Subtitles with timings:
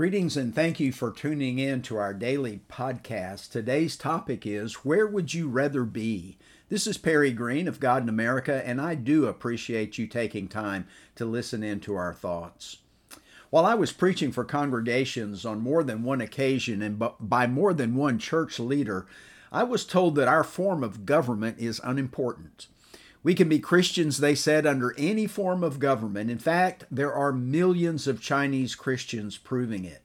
[0.00, 3.50] Greetings and thank you for tuning in to our daily podcast.
[3.50, 6.38] Today's topic is Where Would You Rather Be?
[6.70, 10.86] This is Perry Green of God in America, and I do appreciate you taking time
[11.16, 12.78] to listen in to our thoughts.
[13.50, 17.94] While I was preaching for congregations on more than one occasion and by more than
[17.94, 19.06] one church leader,
[19.52, 22.68] I was told that our form of government is unimportant.
[23.22, 26.30] We can be Christians, they said, under any form of government.
[26.30, 30.02] In fact, there are millions of Chinese Christians proving it.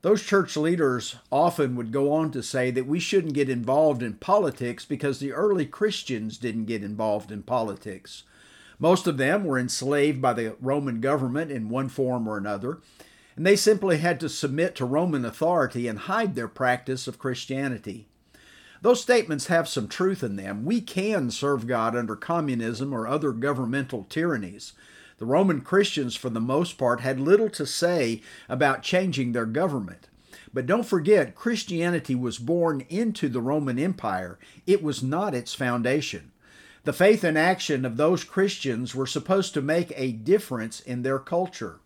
[0.00, 4.14] Those church leaders often would go on to say that we shouldn't get involved in
[4.14, 8.24] politics because the early Christians didn't get involved in politics.
[8.78, 12.80] Most of them were enslaved by the Roman government in one form or another,
[13.36, 18.06] and they simply had to submit to Roman authority and hide their practice of Christianity.
[18.84, 20.66] Those statements have some truth in them.
[20.66, 24.74] We can serve God under communism or other governmental tyrannies.
[25.16, 30.08] The Roman Christians, for the most part, had little to say about changing their government.
[30.52, 36.32] But don't forget, Christianity was born into the Roman Empire, it was not its foundation.
[36.82, 41.18] The faith and action of those Christians were supposed to make a difference in their
[41.18, 41.80] culture.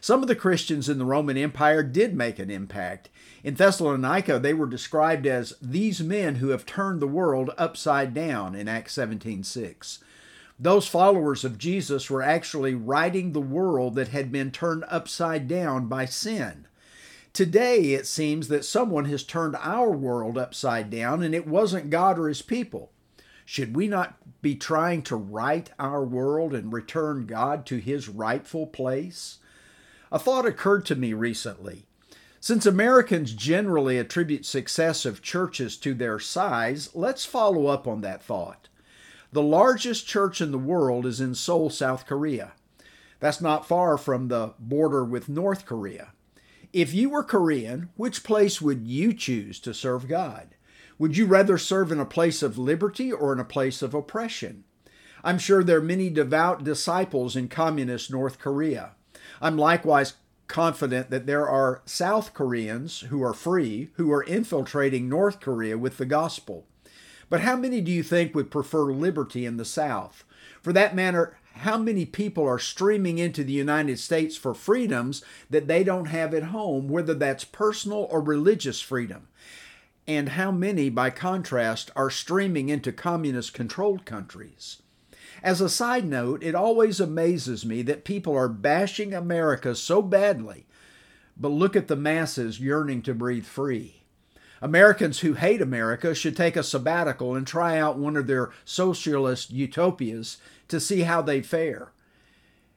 [0.00, 3.08] Some of the Christians in the Roman Empire did make an impact.
[3.44, 8.54] In Thessalonica, they were described as these men who have turned the world upside down
[8.54, 9.98] in Acts 17:6.
[10.58, 15.86] Those followers of Jesus were actually righting the world that had been turned upside down
[15.86, 16.66] by sin.
[17.32, 22.18] Today, it seems that someone has turned our world upside down, and it wasn't God
[22.18, 22.92] or His people.
[23.44, 28.66] Should we not be trying to right our world and return God to His rightful
[28.66, 29.38] place?
[30.12, 31.86] A thought occurred to me recently.
[32.38, 38.22] Since Americans generally attribute success of churches to their size, let's follow up on that
[38.22, 38.68] thought.
[39.32, 42.52] The largest church in the world is in Seoul, South Korea.
[43.20, 46.12] That's not far from the border with North Korea.
[46.74, 50.48] If you were Korean, which place would you choose to serve God?
[50.98, 54.64] Would you rather serve in a place of liberty or in a place of oppression?
[55.24, 58.90] I'm sure there are many devout disciples in communist North Korea.
[59.40, 60.14] I'm likewise
[60.48, 65.96] confident that there are South Koreans who are free who are infiltrating North Korea with
[65.96, 66.66] the gospel.
[67.30, 70.24] But how many do you think would prefer liberty in the South?
[70.60, 75.68] For that matter, how many people are streaming into the United States for freedoms that
[75.68, 79.28] they don't have at home, whether that's personal or religious freedom?
[80.06, 84.81] And how many, by contrast, are streaming into communist controlled countries?
[85.42, 90.66] As a side note, it always amazes me that people are bashing America so badly,
[91.36, 94.02] but look at the masses yearning to breathe free.
[94.60, 99.50] Americans who hate America should take a sabbatical and try out one of their socialist
[99.50, 100.36] utopias
[100.68, 101.90] to see how they fare.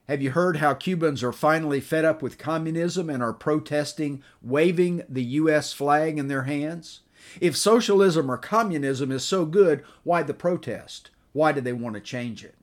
[0.08, 5.04] Have you heard how Cubans are finally fed up with communism and are protesting, waving
[5.08, 5.72] the U.S.
[5.72, 7.02] flag in their hands?
[7.40, 11.12] If socialism or communism is so good, why the protest?
[11.36, 12.56] Why do they want to change it?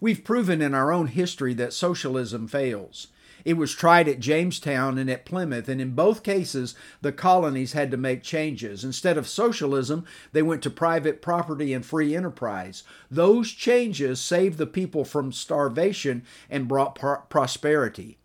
[0.00, 3.08] We've proven in our own history that socialism fails.
[3.44, 7.90] It was tried at Jamestown and at Plymouth, and in both cases, the colonies had
[7.90, 8.84] to make changes.
[8.84, 12.84] Instead of socialism, they went to private property and free enterprise.
[13.10, 16.94] Those changes saved the people from starvation and brought
[17.28, 18.18] prosperity.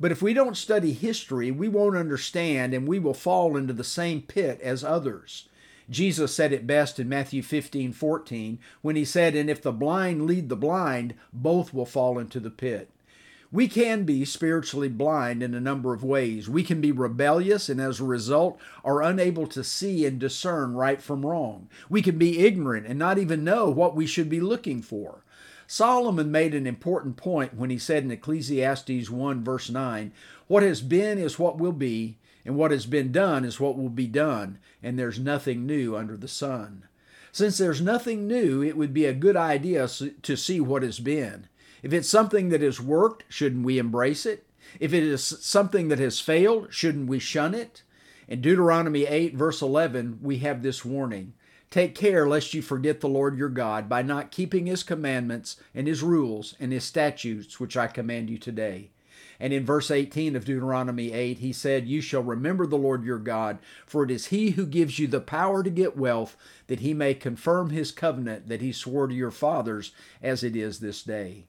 [0.00, 3.84] But if we don't study history, we won't understand and we will fall into the
[3.84, 5.50] same pit as others.
[5.90, 10.26] Jesus said it best in Matthew 15 14 when he said, And if the blind
[10.26, 12.90] lead the blind, both will fall into the pit.
[13.54, 16.48] We can be spiritually blind in a number of ways.
[16.48, 21.00] We can be rebellious and as a result are unable to see and discern right
[21.00, 21.68] from wrong.
[21.88, 25.22] We can be ignorant and not even know what we should be looking for.
[25.68, 30.12] Solomon made an important point when he said in Ecclesiastes 1 verse 9,
[30.48, 33.88] What has been is what will be, and what has been done is what will
[33.88, 36.86] be done, and there's nothing new under the sun.
[37.32, 41.48] Since there's nothing new, it would be a good idea to see what has been.
[41.82, 44.46] If it's something that has worked, shouldn't we embrace it?
[44.78, 47.82] If it is something that has failed, shouldn't we shun it?
[48.28, 51.34] In Deuteronomy 8, verse 11, we have this warning
[51.70, 55.88] Take care lest you forget the Lord your God by not keeping his commandments and
[55.88, 58.90] his rules and his statutes, which I command you today.
[59.40, 63.18] And in verse 18 of Deuteronomy 8, he said, You shall remember the Lord your
[63.18, 66.36] God, for it is he who gives you the power to get wealth,
[66.66, 69.92] that he may confirm his covenant that he swore to your fathers,
[70.22, 71.46] as it is this day.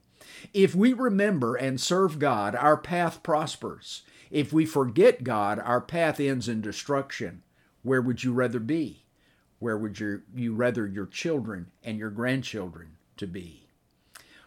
[0.52, 4.02] If we remember and serve God, our path prospers.
[4.30, 7.42] If we forget God, our path ends in destruction.
[7.82, 9.04] Where would you rather be?
[9.58, 13.65] Where would you, you rather your children and your grandchildren to be?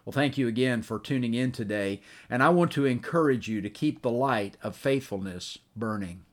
[0.09, 2.01] Well, thank you again for tuning in today,
[2.31, 6.25] and I want to encourage you to keep the light of faithfulness burning.